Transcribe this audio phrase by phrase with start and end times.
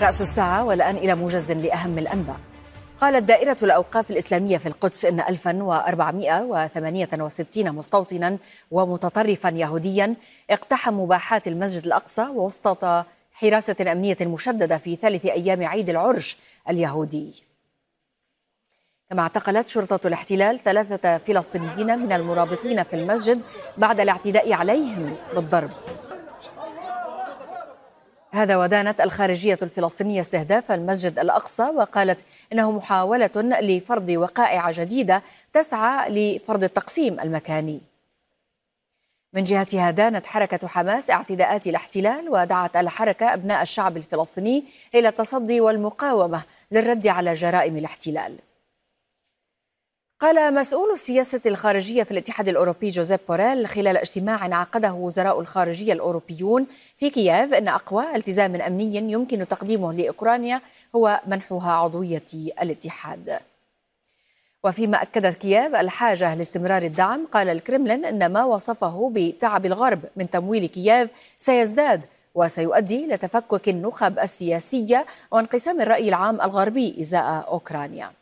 [0.00, 2.40] رأس الساعة والآن إلى موجز لأهم الأنباء.
[3.00, 8.38] قالت دائرة الأوقاف الإسلامية في القدس إن 1468 مستوطنا
[8.70, 10.14] ومتطرفا يهوديا
[10.50, 12.84] اقتحموا باحات المسجد الأقصى وسط
[13.32, 16.36] حراسة أمنية مشددة في ثالث أيام عيد العرش
[16.68, 17.44] اليهودي.
[19.10, 23.42] كما اعتقلت شرطة الاحتلال ثلاثة فلسطينيين من المرابطين في المسجد
[23.76, 25.70] بعد الاعتداء عليهم بالضرب.
[28.32, 36.64] هذا ودانت الخارجية الفلسطينية استهداف المسجد الأقصى وقالت إنه محاولة لفرض وقائع جديدة تسعى لفرض
[36.64, 37.80] التقسيم المكاني.
[39.32, 46.42] من جهتها دانت حركة حماس اعتداءات الاحتلال ودعت الحركة أبناء الشعب الفلسطيني إلى التصدي والمقاومة
[46.72, 48.38] للرد على جرائم الاحتلال.
[50.20, 56.66] قال مسؤول السياسة الخارجية في الاتحاد الأوروبي جوزيف بوريل خلال اجتماع عقده وزراء الخارجية الأوروبيون
[56.96, 60.60] في كييف أن أقوى التزام أمني يمكن تقديمه لأوكرانيا
[60.96, 62.24] هو منحها عضوية
[62.62, 63.38] الاتحاد.
[64.64, 70.66] وفيما أكدت كييف الحاجة لاستمرار الدعم قال الكرملين أن ما وصفه بتعب الغرب من تمويل
[70.66, 78.19] كييف سيزداد وسيؤدي لتفكك النخب السياسية وانقسام الرأي العام الغربي إزاء أوكرانيا.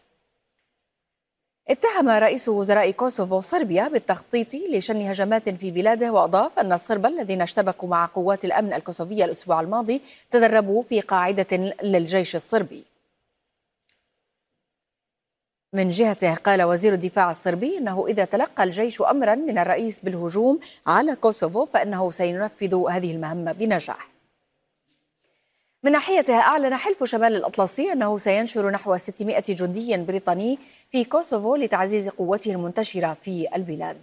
[1.71, 7.89] اتهم رئيس وزراء كوسوفو صربيا بالتخطيط لشن هجمات في بلاده وأضاف أن الصرب الذين اشتبكوا
[7.89, 12.85] مع قوات الأمن الكوسوفية الأسبوع الماضي تدربوا في قاعدة للجيش الصربي.
[15.73, 21.17] من جهته قال وزير الدفاع الصربي إنه إذا تلقى الجيش امرا من الرئيس بالهجوم على
[21.17, 24.18] كوسوفو فإنه سينفذ هذه المهمة بنجاح.
[25.83, 32.09] من ناحيتها أعلن حلف شمال الأطلسي أنه سينشر نحو 600 جندي بريطاني في كوسوفو لتعزيز
[32.09, 33.97] قوته المنتشرة في البلاد.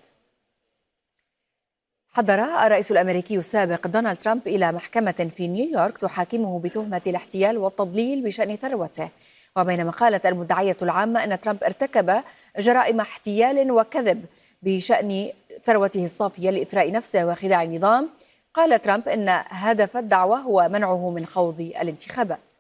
[2.10, 8.56] حضر الرئيس الأمريكي السابق دونالد ترامب إلى محكمة في نيويورك تحاكمه بتهمة الاحتيال والتضليل بشأن
[8.56, 9.10] ثروته.
[9.56, 12.24] وبينما قالت المدعية العامة أن ترامب ارتكب
[12.58, 14.26] جرائم احتيال وكذب
[14.62, 15.32] بشأن
[15.64, 18.10] ثروته الصافية لإثراء نفسه وخداع النظام
[18.56, 22.56] قال ترامب إن هدف الدعوة هو منعه من خوض الانتخابات.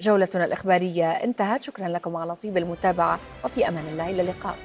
[0.00, 1.62] جولتنا الإخبارية انتهت.
[1.62, 4.10] شكرا لكم على طيب المتابعة وفي أمان الله.
[4.10, 4.56] إلى اللقاء.